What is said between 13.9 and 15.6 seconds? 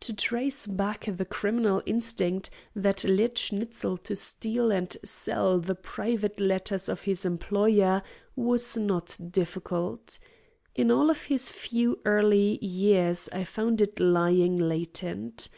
lying latent.